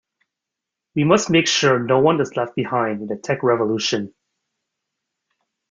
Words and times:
We 0.95 1.03
must 1.03 1.29
make 1.29 1.47
sure 1.47 1.77
no 1.77 1.99
one 1.99 2.19
is 2.21 2.35
left 2.35 2.55
behind 2.55 3.01
in 3.03 3.07
the 3.07 3.17
tech 3.17 3.43
revolution. 3.43 4.15